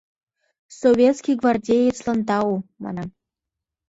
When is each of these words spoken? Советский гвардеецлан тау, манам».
Советский 0.81 1.35
гвардеецлан 1.41 2.19
тау, 2.27 2.53
манам». 2.83 3.09